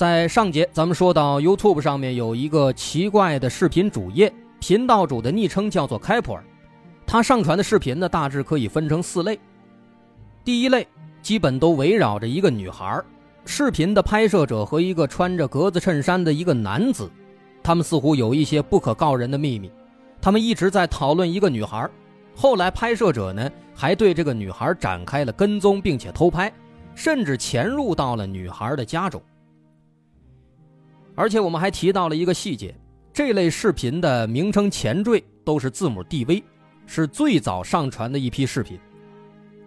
[0.00, 6.42] 在上节，咱们说到 YouTube 上面有一个奇怪的视频主页，频道主的昵称叫做开普尔。
[7.06, 9.38] 他上传的视频呢，大致可以分成四类。
[10.42, 10.88] 第一类
[11.20, 12.98] 基本都围绕着一个女孩，
[13.44, 17.10] 视频的拍摄者和一个穿着格子衬衫的一个男子，
[17.62, 19.70] 他们似乎有一些不可告人的秘密，
[20.18, 21.86] 他们一直在讨论一个女孩。
[22.34, 26.50] 后来拍摄者呢，还对这个女孩展开了跟踪，并且偷拍，
[26.94, 29.20] 甚至潜入到了女孩的家中。
[31.14, 32.74] 而且我们还提到了一个细节，
[33.12, 36.42] 这类视频的名称前缀都是字母 DV，
[36.86, 38.78] 是最早上传的一批视频。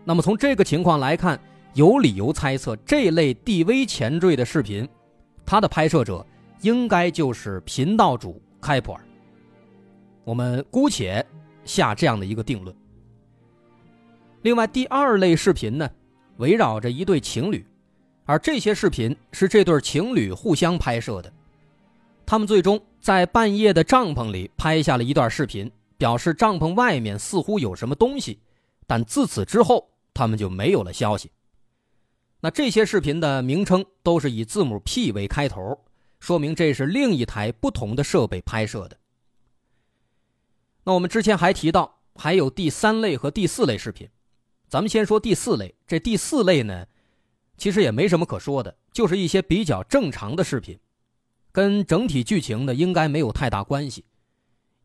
[0.03, 1.39] 那么从这个情况来看，
[1.73, 4.87] 有理由猜测这类 DV 前缀的视频，
[5.45, 6.25] 它的拍摄者
[6.61, 9.01] 应该就是频道主开普尔。
[10.23, 11.25] 我们姑且
[11.65, 12.75] 下这样的一个定论。
[14.41, 15.89] 另外，第二类视频呢，
[16.37, 17.65] 围绕着一对情侣，
[18.25, 21.31] 而这些视频是这对情侣互相拍摄的。
[22.25, 28.39] 他们最终在半夜的帐篷里拍下了一段视频，表示帐篷外面似乎有什么东西，
[28.87, 31.31] 但自此之后他们就没有了消息。
[32.39, 35.79] 那这些视频的名称都是以字母 P 为开头，
[36.19, 38.97] 说明这是另一台不同的设备拍摄的。
[40.85, 44.09] 那我们之前还提到，还有第三类和第四类视频，
[44.67, 45.75] 咱们先说第四类。
[45.87, 46.85] 这第四类呢，
[47.57, 50.79] 其实也没什么可说的，就是一些比较正常的视频。
[51.51, 54.05] 跟整体剧情呢应该没有太大关系，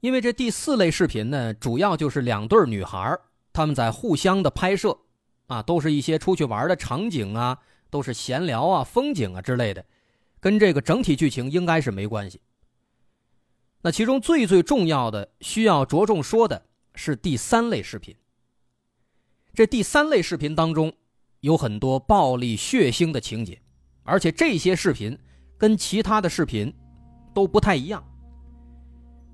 [0.00, 3.18] 因为这第四类视频呢，主要就是两对女孩
[3.52, 4.98] 他们在互相的拍摄，
[5.46, 7.58] 啊，都是一些出去玩的场景啊，
[7.88, 9.84] 都是闲聊啊、风景啊之类的，
[10.40, 12.40] 跟这个整体剧情应该是没关系。
[13.80, 18.14] 那其中最最重要的需要着重说的是第三类视频。
[19.54, 20.92] 这第三类视频当中
[21.40, 23.60] 有很多暴力血腥的情节，
[24.02, 25.18] 而且这些视频。
[25.60, 26.72] 跟其他的视频
[27.34, 28.00] 都不太一样。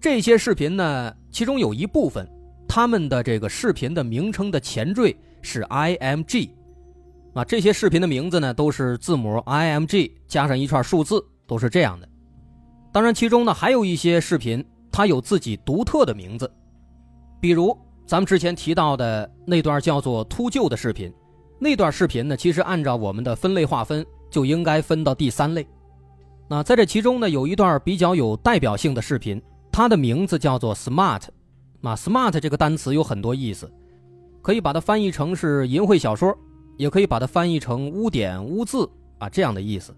[0.00, 2.26] 这些视频呢，其中有一部分，
[2.66, 6.48] 他们的这个视频的名称的前缀是 IMG，
[7.34, 12.08] 啊，这些视频的名字呢都是字母 IMG 加上一串数字，都是这样的。
[12.90, 16.50] 当然，其中呢还有一些视频，它有自己独特的名字，
[17.38, 17.76] 比如
[18.06, 21.12] 咱们之前提到的那段叫做“秃鹫”的视频，
[21.58, 25.66] 那段视频呢，其实按照我们的分类划分，就应该分到第三类。
[26.48, 29.40] 那在这其中呢，有一段比较有代表性的视频，
[29.72, 31.22] 它的名字叫做 “smart”。
[31.82, 33.70] 啊，“smart” 这个单词有很多意思，
[34.40, 36.34] 可以把它翻译成是淫秽小说，
[36.78, 38.88] 也可以把它翻译成污点污渍
[39.18, 39.94] 啊这样的意思。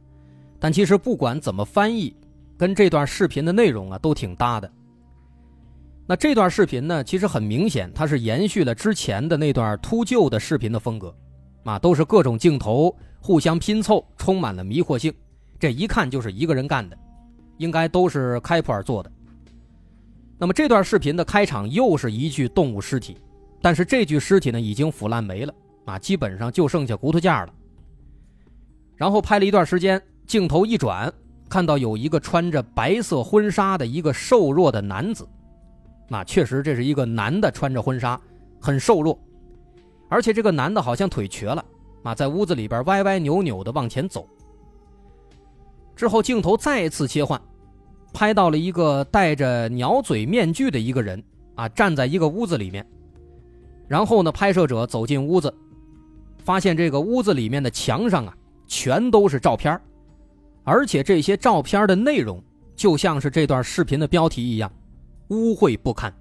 [0.59, 2.13] 但其实不管怎么翻译，
[2.59, 4.69] 跟这段视频的内容啊都挺搭的。
[6.09, 11.15] 那这段视频呢，其实很明显，它是延续了之前的那段秃鹫的视频的风格，
[11.67, 15.13] 啊，都是各种镜头互相拼凑，充满了迷惑性。
[15.59, 16.97] 这一看就是一个人干的，
[17.59, 19.11] 应该都是开普尔做的。
[20.39, 23.19] 那么这段视频的开场又是一具动物尸体，
[23.61, 25.53] 但是这具尸体呢已经腐烂没了
[25.87, 27.53] 啊，基本上就剩下骨头架了。
[28.95, 31.13] 然后拍了一段时间，镜头一转，
[31.49, 35.27] 看到有一个穿着白色婚纱的一个瘦弱的男子，
[36.09, 38.21] 那确实这是一个男的穿着婚纱，
[38.61, 39.19] 很瘦弱，
[40.09, 41.65] 而且这个男的好像腿瘸了
[42.03, 44.27] 啊，在屋子里边歪歪扭扭的往前走。
[45.95, 47.41] 之后，镜头再次切换，
[48.13, 51.23] 拍到了一个戴着鸟嘴面具的一个人
[51.55, 52.87] 啊，站在一个屋子里面。
[53.89, 55.53] 然后呢，拍摄者走进屋子，
[56.39, 58.37] 发现这个屋子里面的墙上啊，
[58.67, 59.81] 全都是照片
[60.65, 62.43] 而且这些照片的内容
[62.75, 64.71] 就像是这段视频的标题一样，
[65.29, 66.13] 污秽不堪。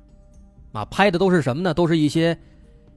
[0.71, 1.73] 啊，拍的都是什么呢？
[1.73, 2.37] 都是一些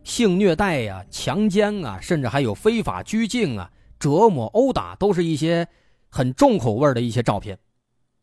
[0.09, 3.71] 性虐待呀、强奸啊，甚至还有非法拘禁啊、
[4.01, 5.69] 折磨、殴打，都是一些。
[6.11, 7.59] 很重口味的一些照片，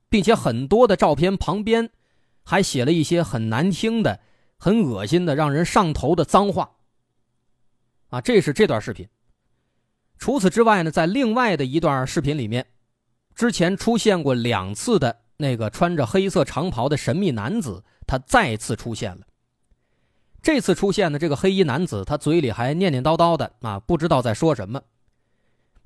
[0.09, 1.91] 并且很多的照片旁边
[2.43, 4.21] 还写了一些很难听的、
[4.57, 6.77] 很恶心的、让人上头的脏话。
[8.09, 9.07] 啊，这是这段视频。
[10.17, 12.65] 除此之外呢，在另外的一段视频里面，
[13.35, 19.27] 之前出现过两次的那个穿着黑色长袍的神秘男子，他再次出现了。
[20.45, 24.79] 这次出现的这个黑衣男子，他嘴里还念念叨叨的啊，不知道在说什么。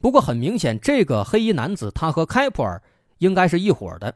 [0.02, 2.84] 不过很明显，这个黑衣男子他和开普尔
[3.20, 4.14] 应该是一伙的，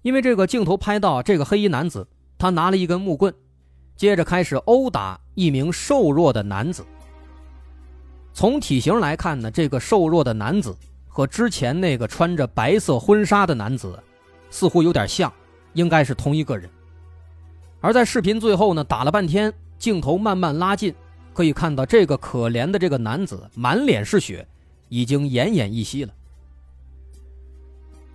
[0.00, 2.08] 因为这个镜头拍到这个黑衣男子，
[2.38, 3.34] 他拿了一根木棍，
[3.94, 6.82] 接着开始殴打一名瘦弱的男子。
[8.32, 10.74] 从体型来看呢，这个瘦弱的男子
[11.06, 14.02] 和之前那个穿着白色婚纱的男子
[14.48, 15.30] 似乎有点像，
[15.74, 16.70] 应该是同一个人。
[17.80, 20.94] 而在视频最后呢，打了半天，镜头慢慢拉近，
[21.32, 24.46] 可以看到这个可怜的这个男子满脸是血，
[24.88, 26.12] 已经奄奄一息了。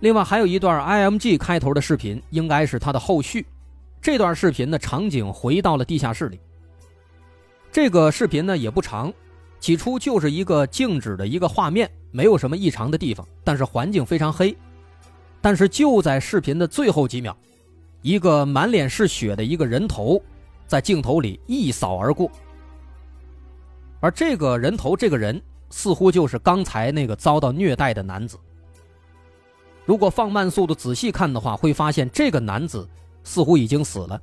[0.00, 3.44] 另外还有一段 IMG 开头的视频，应该是他的后续。
[4.00, 6.38] 这段视频的场景回到了地下室里。
[7.72, 9.12] 这个视频呢也不长，
[9.58, 14.56] 起初就是一个静止的一个画面，没有什么异常的地方，但是环境非常黑。
[15.40, 17.36] 但是就在视频的最后几秒。
[18.06, 20.22] 一个满脸是血的一个人头，
[20.68, 22.30] 在镜头里一扫而过，
[23.98, 28.38] 而这个人头，这个人似乎就是刚才那个遭到虐待的男子。
[29.84, 32.88] 如果放慢速度仔细看的话，会发现这个男子
[33.24, 34.22] 似乎已经死了，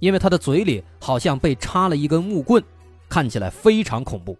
[0.00, 2.60] 因为他的嘴里好像被插了一根木棍，
[3.08, 4.36] 看起来非常恐怖。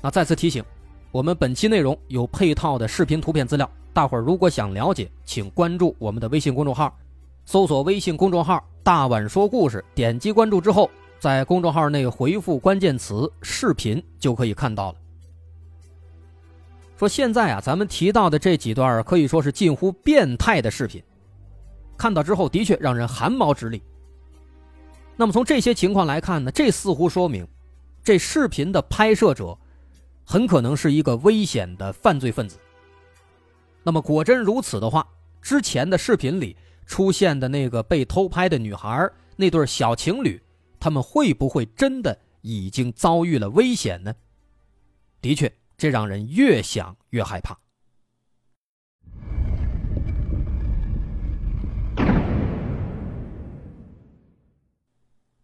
[0.00, 0.64] 那再次提醒，
[1.12, 3.70] 我们本期内容有配套的视频图片资料。
[3.92, 6.98] 大伙儿如果想了解，请关注我们的微信公众号，
[7.44, 14.98] 搜索微信公众号“大碗说故事”，点击关注之后，在公众号内回复关键词“视频”就可以看到了。
[16.96, 21.02] 说现在啊，咱们提到的这几段可以说是近乎变态的视频，
[21.98, 23.82] 看到之后的确让人汗毛直立。
[25.14, 27.46] 那么从这些情况来看呢，这似乎说明，
[28.02, 29.54] 这视频的拍摄者
[30.24, 32.58] 很可能是一个危险的犯罪分子。
[33.82, 35.06] 那么果真如此的话，
[35.40, 40.40] 之前的视频里出现的那个被偷拍的女孩，那对小情侣，
[40.78, 44.14] 他们会不会真的已经遭遇了危险呢？
[45.20, 47.58] 的确，这让人越想越害怕。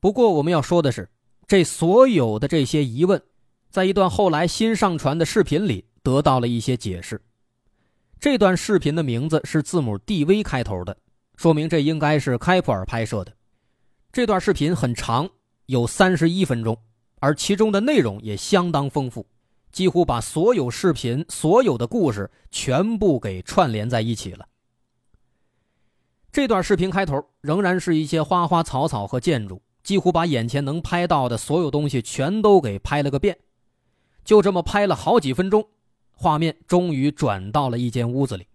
[0.01, 1.11] 不过我们要说的是，
[1.49, 3.21] 这所有的这些疑问，
[3.71, 7.21] 在一段后来新上传的视频里得到了一些解释。
[8.21, 10.97] 这段视频的名字是字母 DV 开头的，
[11.37, 13.33] 说明这应该是开普尔拍摄的。
[14.11, 15.29] 这段视频很长，
[15.67, 16.77] 有三十一分钟，
[17.21, 19.27] 而其中的内容也相当丰富，
[19.71, 24.47] 几乎把所有视频、所有的故事全部给串联在一起了。
[26.33, 33.39] 这段视频开头仍然是一些花花草草和建筑，几乎把眼前能拍到的所有东西全都给拍了个遍，
[34.29, 35.67] 就这么拍了好几分钟。
[36.13, 38.47] 画面终于转到了一间屋子里，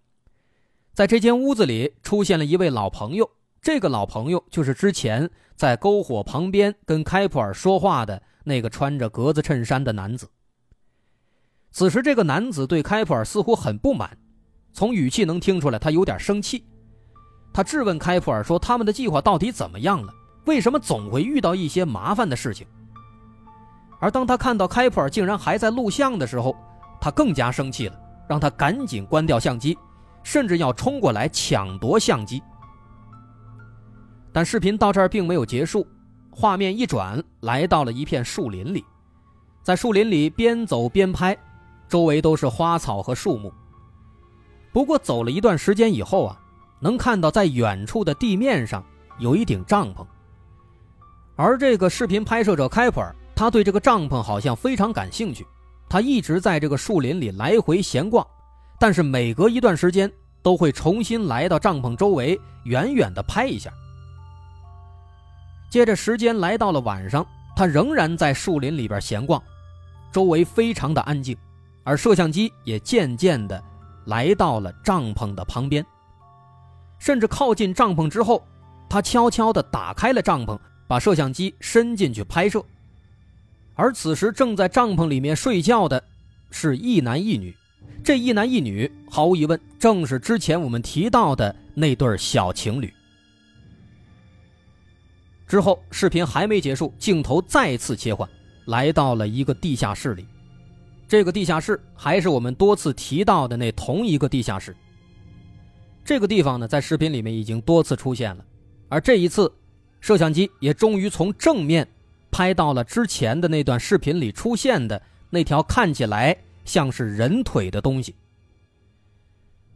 [0.93, 3.27] 在这间屋子里出现了一位老朋友，
[3.59, 10.29] 这个老朋友就是之前在篝火旁边跟开普尔说话的那个穿着格子衬衫的男子。
[11.71, 14.15] 此时，这个男子对开普尔似乎很不满，
[14.73, 16.63] 从语气能听出来他有点生气。
[17.51, 20.13] 他质问开普尔说：“他们的计划到底怎么样了？
[20.45, 22.67] 为什么总会遇到一些麻烦的事情？”
[24.03, 26.53] 而当他看到开普尔竟然还在录像的时候，
[26.99, 29.77] 他更加生气了，让他赶紧关掉相机，
[30.23, 32.43] 甚至要冲过来抢夺相机。
[34.33, 35.87] 但视频到这儿并没有结束，
[36.29, 38.83] 画面一转，来到了一片树林里，
[39.61, 41.37] 在树林里边走边拍，
[41.87, 43.53] 周围都是花草和树木。
[44.73, 46.37] 不过走了一段时间以后啊，
[46.81, 48.83] 能看到在远处的地面上
[49.17, 50.05] 有一顶帐篷，
[51.37, 55.45] 而这个视频拍摄者开普尔，他对这个帐篷好像非常感兴趣。
[55.89, 58.25] 他一直在这个树林里来回闲逛，
[58.79, 60.11] 但是每隔一段时间
[60.41, 63.71] 都会重新来到帐篷周围，远远的拍一下。
[65.69, 67.25] 接着时间来到了晚上，
[67.55, 69.41] 他仍然在树林里边闲逛，
[70.11, 71.37] 周围非常的安静，
[71.83, 73.63] 而摄像机也渐渐的
[74.05, 75.85] 来到了帐篷的旁边，
[76.97, 78.43] 甚至靠近帐篷之后，
[78.89, 82.63] 他悄悄的打开了帐篷，把摄像机伸进去拍摄。
[83.75, 86.03] 而此时正在帐篷里面睡觉的，
[86.51, 87.55] 是一男一女。
[88.03, 92.93] 这一男一女，毫无疑问，正是之前我们提到的那对小情侣。
[95.47, 98.27] 之后，视频还没结束，镜头再次切换，
[98.65, 100.25] 来到了一个地下室里。
[101.07, 104.75] 这个地下室还是我们多次提到的那同一个地下室。
[106.03, 108.43] 这个地方呢，在视频里面已经多次出现了，
[108.89, 109.51] 而这一次，
[110.01, 111.87] 摄像机也终于从正面。
[112.33, 114.99] 拍到了之前的那段视频里出现的
[115.29, 116.35] 那条看起来
[116.65, 118.15] 像是人腿的东西。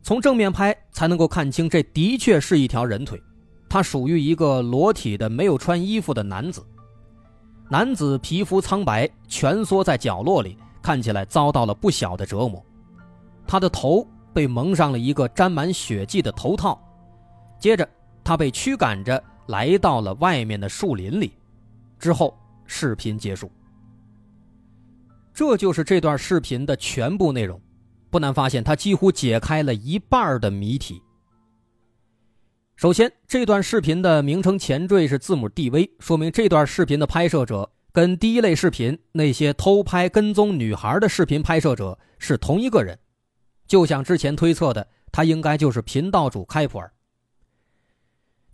[0.02, 3.22] 从正面拍才能够看清，这的确是一条人腿，
[3.70, 6.66] 它属于一个裸体的没有穿衣服的男子。
[7.70, 12.64] 男子皮肤苍白，蜷缩在角落里，看起来遭到了不小的折磨。
[13.46, 16.82] 他的头被蒙上了一个沾满血迹的头套，
[17.60, 17.88] 接着
[18.24, 21.34] 他被驱赶着来到了外面的树林里，
[22.00, 22.34] 之后
[22.68, 23.52] 视频结束。
[25.34, 27.62] 这就是这段视频的全部内容，
[28.10, 31.02] 不难发现，他几乎解开了一半的谜题。
[32.76, 42.98] 首先，这段视频的名称前缀是字母 DV，说明这段视频的拍摄者跟第一类视频那些偷拍跟踪女孩的视频拍摄者是同一个人。
[43.68, 46.92] 就像之前推测的，他应该就是频道主开普尔。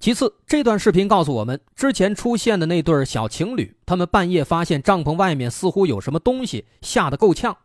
[0.04, 7.56] 其次，这段视频告诉我们，之前出现的那对小情侣，他们半夜发现帐篷外面似乎有什么东西，吓得够呛。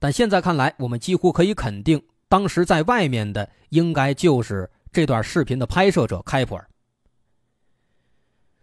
[0.00, 4.68] 但现在看来，我们几乎可以肯定，当时在外面的应该就是。
[4.90, 6.68] 这段视频的拍摄者开普尔。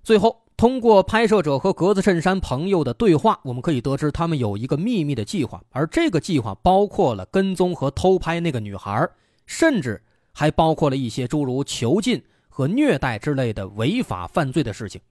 [0.03, 9.10] 最后，通过拍摄者和格子衬衫朋友的对话，我们可以得知他们有一个秘密的计划，而这个计划包括了跟踪和偷拍那个女孩，
[9.46, 10.01] 甚至
[10.34, 12.22] 还包括了一些诸如囚禁
[12.53, 15.01] 和虐待之类的违法犯罪的事情。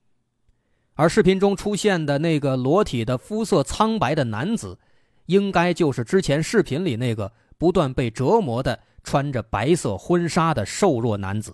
[0.94, 4.78] 而视频中出现的那个裸体的、肤色苍白的男子，
[5.26, 8.78] 应该就是之前视频里那个不断被折磨的。
[9.04, 11.52] 穿着白色婚纱的瘦弱男子。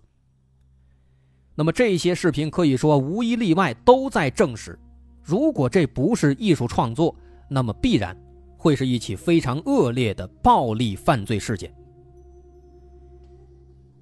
[1.54, 4.78] 那么这些视频可以说无一例外都在证实，
[5.23, 7.16] 如果这不是艺术创作，
[7.49, 8.14] 那么必然
[8.59, 11.75] 会是一起非常恶劣的暴力犯罪事件。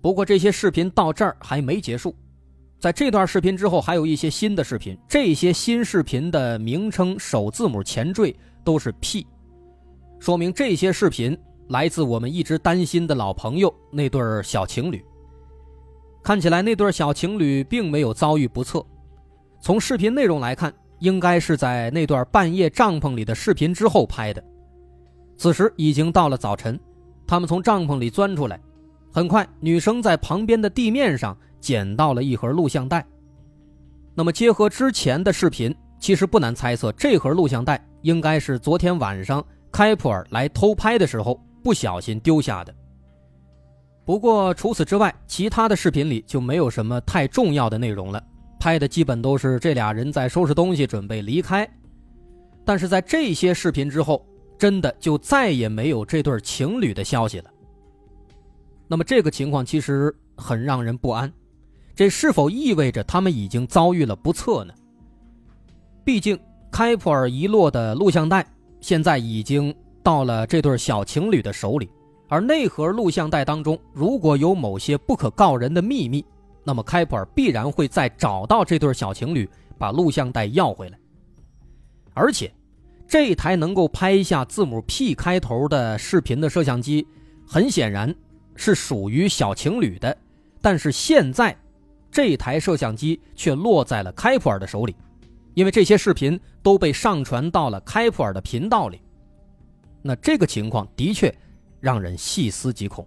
[0.07, 2.15] 不过这些视频到这儿还没结束，
[2.79, 8.33] 在这段视频之后还有一些新的视频，这些新视频的名称首字母前缀
[8.63, 9.27] 都是 P，
[10.21, 11.37] 说明这些视频。
[11.71, 15.05] 来自我们一直担心的老朋友那对小情侣。
[16.23, 18.87] 看起来那对小情侣并没有遭遇不测。
[19.61, 24.41] 从视频内容来看，应该是在那段半夜帐篷里的视频之后拍的。
[25.37, 26.79] 此时已经到了早晨，
[27.27, 28.61] 他们从帐篷里钻出来。
[29.17, 33.03] 很快，女生在旁边的地面上捡到了一盒录像带。
[34.15, 39.43] 那么结合之前的视频，其实不难猜测，这盒录像带应该是昨天晚上
[39.73, 41.41] 开普尔来偷拍的时候。
[41.65, 42.73] 不小心丢下的。
[44.05, 48.23] 不过除此之外，其他的视频里就没有什么太重要的内容了。
[48.61, 51.67] 拍的基本都是这俩人在收拾东西准备离开。
[52.67, 54.25] 但是在这些视频之后，
[54.59, 57.51] 真的就再也没有这对情侣的消息了。
[58.89, 61.33] 那么这个情况其实很让人不安，
[61.95, 64.75] 这是否意味着他们已经遭遇了不测呢？
[66.05, 66.39] 毕竟
[66.71, 68.47] 开普尔遗落的录像带
[68.81, 69.75] 现在已经。
[70.07, 71.91] 到了这对小情侣的手里，
[72.29, 76.25] 而那盒录像带当中如果有某些不可告人的秘密，
[76.63, 80.97] 那么开普尔必然会再找到这对小情侣，把录像带要回来。
[82.15, 82.55] 而且，
[83.09, 87.05] 这台能够拍下字母 P 开头的视频的摄像机，
[87.45, 88.15] 很显然
[88.57, 90.17] 是属于小情侣的，
[90.61, 91.57] 但是现在，
[92.11, 94.97] 这台摄像机却落在了开普尔的手里，
[95.55, 99.01] 因为这些视频都被上传到了开普尔的频道里。
[100.03, 101.35] 那这个情况的确
[101.81, 103.07] 让人细思极恐。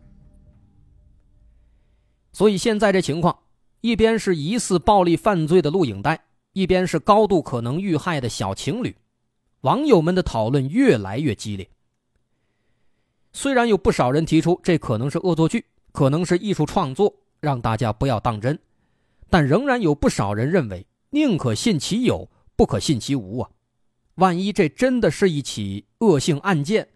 [2.32, 3.38] 所以现在这情况，
[3.82, 6.20] 一边是疑似暴力犯罪的录影带，
[6.54, 8.96] 一边是高度可能遇害的小情侣，
[9.62, 11.68] 网友们的讨论越来越激烈。
[13.42, 18.60] 虽然有不少人提出这可能是恶作剧，可能是艺术创作，让大家不要当真，
[19.30, 23.50] 但仍然有不少人认为宁可信其有，不可信其无啊。
[24.16, 26.90] 万一这真的是一起恶性案件，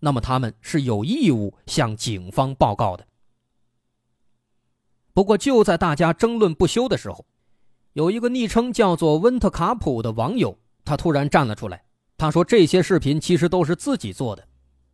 [0.00, 3.06] 那么他们是有义务向警方报告的。
[5.14, 7.24] 不过，就在大家争论不休的时候，
[7.92, 11.84] 有一个昵称叫做温特卡普的网友，他突然站了出来。
[12.18, 14.44] 他说：“这些视频其实都是自己做的，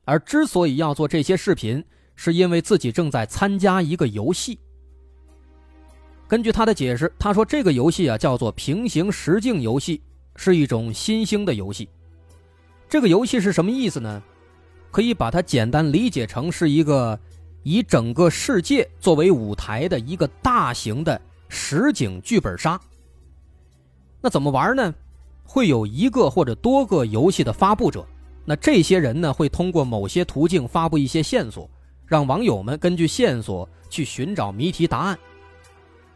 [0.05, 4.59] 而之所以要做这些视频，是因为自己正在参加一个游戏。”
[6.29, 10.03] 根据他的解释，他说：“这个游戏啊，叫做平行实境游戏。”
[10.35, 11.91] 是一种新兴的游戏，
[12.89, 14.23] 这个游戏是什么意思呢？
[14.91, 17.21] 可以把它简单理解成是一个
[17.65, 22.81] 以整个世界作为舞台的一个大型的实景剧本杀。
[24.23, 24.95] 那怎么玩呢？
[25.45, 28.03] 会有一个或者多个游戏的发布者，
[28.45, 31.71] 那这些人呢会通过某些途径发布一些线索，
[32.07, 35.19] 让网友们根据线索去寻找谜题答案，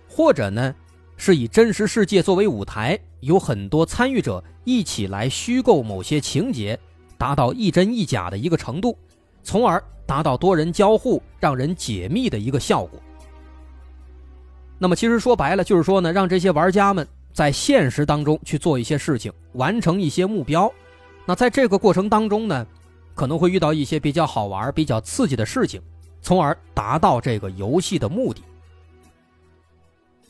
[0.09, 0.75] 或者呢？
[1.19, 6.79] 是以真实世界作为舞台，有很多参与者一起来虚构某些情节，
[7.17, 8.95] 达到一真一假的一个程度，
[9.43, 13.01] 从而达到多人交互、让人解密的一个效果。
[14.79, 20.71] 那么，其实说白了就是说呢，让这些玩家们在现实当中去做一些事情，完成一些目标。
[21.27, 22.67] 那在这个过程当中呢，
[23.15, 25.83] 可能会遇到一些比较好玩、比较刺激的事情，
[26.23, 28.41] 从而达到这个游戏的目的。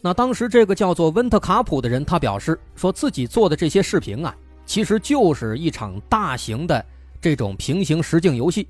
[0.01, 4.35] 那当时这个叫做温特卡普的人，他表示说自己做的这些视频啊，
[4.65, 6.85] 其实就是一场大型的
[7.21, 8.67] 这种平行实境游戏，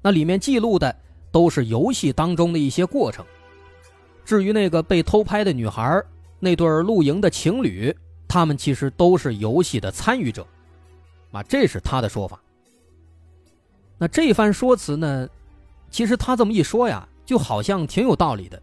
[0.00, 0.94] 那里面记录的
[1.30, 3.24] 都是游戏当中的一些过程。
[4.24, 6.02] 至于那个被偷拍的女孩，
[6.38, 7.94] 那对露营的情侣，
[8.28, 10.46] 他们其实都是游戏的参与者，
[11.30, 12.40] 啊，这是他的说法。
[13.98, 15.28] 那这番说辞呢，
[15.90, 18.62] 其实他这么一说呀，就好像挺有道理的，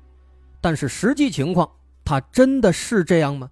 [0.62, 1.70] 但是实际情况，
[2.04, 3.50] 他真的是这样吗？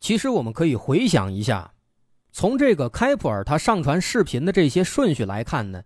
[0.00, 1.70] 其实我们可以回想一下，
[2.32, 5.82] 从这个开普尔他上传视频的这些顺序来看呢，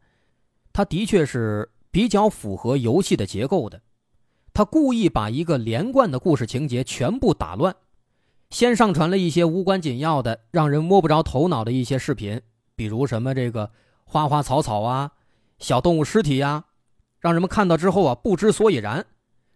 [0.72, 3.80] 他的确是比较符合游戏的结构的，
[4.54, 7.74] 他故意把一个连贯的故事情节全部打乱。
[8.50, 12.40] 先上传了一些无关紧要的、让人摸不着头脑的一些视频，
[12.76, 13.70] 比如什么这个
[14.04, 15.12] 花花草草啊、
[15.58, 16.64] 小动物尸体呀，
[17.18, 19.06] 让人们看到之后啊不知所以然，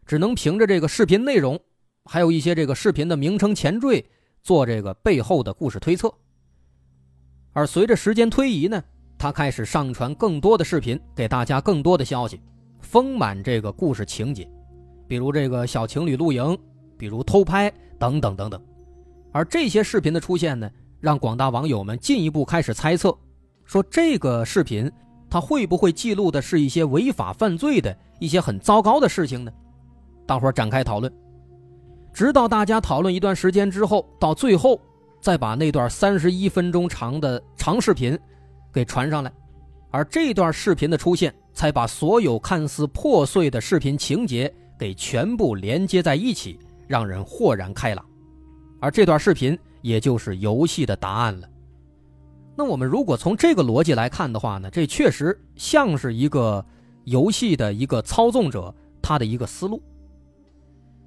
[0.07, 1.61] 只能凭着这个视频内容，
[2.07, 4.07] 还有一些这个视频的名称前缀
[4.43, 6.11] 做这个背后的故事推测。
[7.53, 8.83] 而随着时间推移呢，
[9.19, 12.41] 他开始上传更多的视频，给大家更多的消息，
[12.81, 14.49] 丰满这个故事情节，
[15.06, 16.56] 比如这个小情侣露营，
[16.98, 18.60] 比如偷拍等等等等。
[19.32, 20.70] 而这些视频的出现呢，
[21.00, 23.16] 让广大网友们进一步开始猜测，
[23.64, 24.90] 说这个视频
[25.28, 29.52] 它会不会记录的是一些违法犯罪的一些很糟糕的事情呢？
[30.25, 31.12] 大伙展开讨论，
[32.12, 34.80] 直到大家讨论一段时间之后，到最后
[35.21, 38.19] 再把那段三十一分钟长的长视频
[38.73, 39.32] 给传上来，
[39.90, 48.04] 而这段视频的出现，才把所有看似破碎的视频情节给全部连接在一起，让人豁然开朗。
[48.80, 51.49] 而这段视频也就是游戏的答案了。
[52.56, 56.65] 那我们如果从这个逻辑来看的话呢，这确实像是一个
[57.04, 59.82] 游戏的一个操纵者他的一个思路。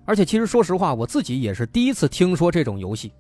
[0.06, 3.12] 而且，其实说实话，我自己也是第一次听说这种游戏。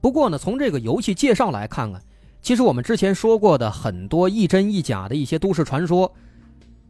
[0.00, 2.00] 不过呢，从这个游戏介绍来看啊，
[2.40, 6.12] 其实我们之前说过的很多一真一假的一些都市传说，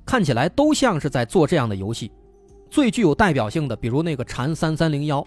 [0.05, 2.11] 看起来都像是在做这样的游戏。
[2.72, 5.24] 最具有代表性的，比如那个禅三三零幺。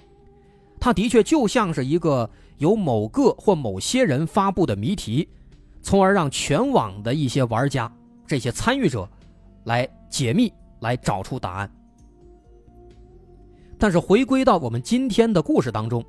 [0.79, 2.27] 它的确就像是一个
[2.57, 5.29] 由某个或某些人发布的谜题，
[5.83, 7.89] 从而让全网的一些玩家、
[8.25, 9.07] 这些参与者
[9.65, 11.71] 来解密、来找出答案。
[13.77, 16.03] 但是回归到我们今天的故事当中，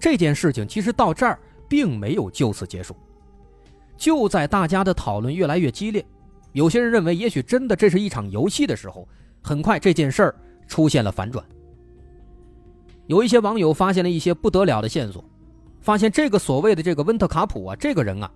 [0.00, 2.96] 这件事情其实到这儿并没有就此结束。
[3.96, 6.04] 就在大家的讨论越来越激烈，
[6.50, 9.06] 有些人认为也许真的这是一场游戏的时候，
[9.40, 10.34] 很快这件事儿
[10.72, 11.44] 出现了反转。
[13.06, 15.22] 有一些网友发现了一些不得了的线索，
[15.82, 18.32] 发现这个所谓的这个温特卡普啊，这个人啊，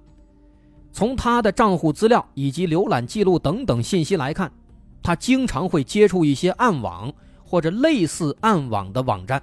[0.92, 4.52] 从他的账户资料以及浏览记录等等信息来看，
[5.02, 7.10] 他经常会接触一些暗网
[7.42, 9.42] 或者类似暗网的网站。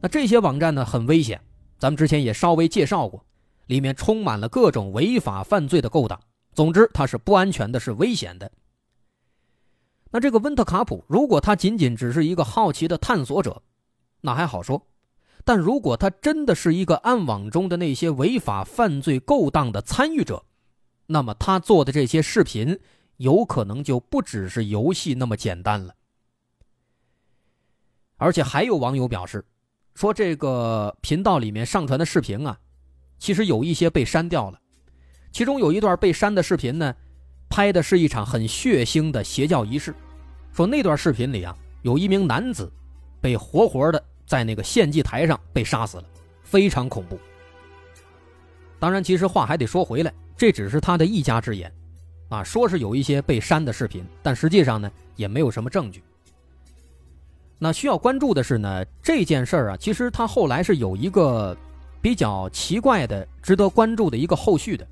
[0.00, 1.40] 那这些网站呢很危险，
[1.78, 3.24] 咱们之前也稍微介绍过，
[3.66, 6.18] 里面充满了各种违法犯罪的勾当。
[6.54, 8.50] 总之，它是不安全的，是危险的。
[10.12, 13.62] 那这个温特卡普，如果他仅仅只是一个好奇的探索者，
[14.20, 14.82] 那还好说；
[15.44, 20.44] 但如果他真的是一个暗网中的那些违法犯罪勾当的参与者，
[21.06, 22.80] 那么他做的这些视频，
[23.18, 25.94] 有可能就不只是游戏那么简单了。
[28.16, 29.44] 而且还有网友表示，
[29.94, 32.58] 说这个频道里面上传的视频啊，
[33.18, 34.60] 其实有一些被删掉了，
[35.30, 36.96] 其中有一段被删的视频呢。
[37.50, 39.92] 拍的是一场很血腥的邪教仪式，
[40.52, 42.72] 说那段视频里啊，有一名男子
[43.20, 46.04] 被活活的在那个献祭台上被杀死了，
[46.44, 47.18] 非常恐怖。
[48.78, 51.70] 当然，其实话还得说回来，这只是他的一家之言，
[52.28, 56.02] 啊，说是有一些被删的视频，但实际上呢，也没有什么证据。
[57.58, 61.54] 那需要关注的是呢，这件事儿啊，其实他后来是有一个
[62.00, 64.86] 比较奇怪的、值得关注的一个后续的。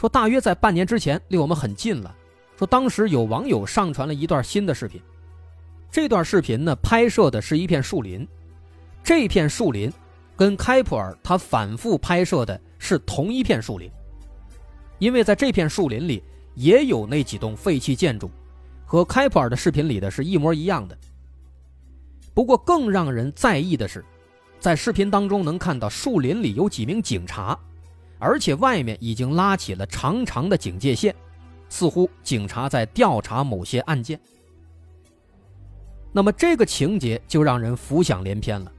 [0.00, 2.16] 说大约在半年之前，离我们很近了。
[2.56, 4.98] 说当时有网友上传了一段新的视频，
[5.90, 8.26] 这段视频呢拍摄的是一片树林，
[9.04, 9.92] 这片树林
[10.34, 13.90] 跟开普尔他反复拍摄的是同一片树林，
[14.98, 18.30] 因为在这片树林里也有那几栋废弃建筑，
[18.86, 20.96] 和开普尔的视频里的是一模一样的。
[22.32, 24.02] 不过更让人在意的是，
[24.58, 27.58] 在视频当中能看到树林里有几名警察。
[28.20, 31.12] 而且外面已经拉起了长长的警戒线，
[31.68, 34.20] 似乎警察在调查某些案件。
[36.12, 38.70] 那么这个情节就让人浮想联翩了。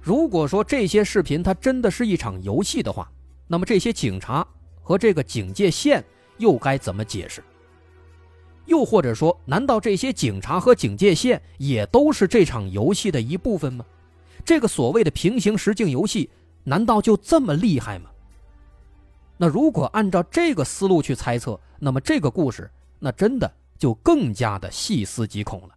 [0.00, 3.10] 如果说这些视频它真的是一场游戏的话，
[3.48, 4.46] 那么这些警察
[4.80, 6.04] 和这个警戒线
[6.38, 7.42] 又该怎么解释？
[8.66, 13.84] 又或者说，难道这些警察和警戒线也都是这场游戏的一部分吗？
[14.44, 16.28] 这个所谓的平行实境游戏，
[16.68, 18.10] 难道就这么厉害吗？
[19.36, 23.48] 那如果按照这个思路去猜测，那么这个故事那真的
[23.78, 25.74] 就更加的细思极恐了。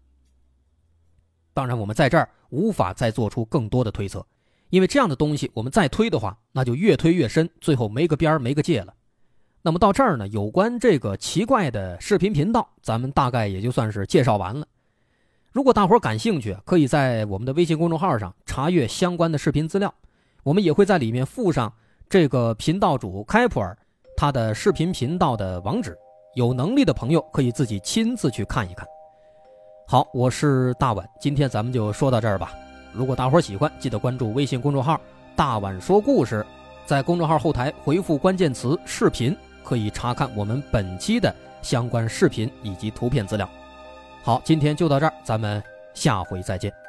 [1.54, 4.26] 当然，我们在这儿无法再做出更多的推测，
[4.72, 8.94] 因为这样的东西我们再推的话，那就越推越深，最后没个边儿没个界了。
[9.62, 14.66] 那么到这儿呢，有关这个奇怪的视频频道，咱们大概也就算是介绍完了。
[15.52, 19.94] 如果大伙儿感兴趣，可以在我们的微信公众号上查阅相关的视频资料，
[20.44, 21.72] 我们也会在里面附上
[22.10, 23.78] 这个频道主开普尔
[24.16, 25.98] 他的视频频道的网址，
[26.36, 28.86] 有能力的朋友可以自己亲自去看一看。
[29.88, 32.54] 好，我是大碗，今天咱们就说到这儿吧。
[32.94, 35.00] 如果大伙喜欢，记得关注微信公众号
[35.36, 36.46] “大碗说故事”，
[36.86, 39.36] 在公众号后台回复关键词“视频”。
[39.62, 43.48] 可以查看我们本期的相关视频以及图片资料。
[44.24, 45.62] 好，今天就到这儿，咱们
[45.94, 46.89] 下回再见。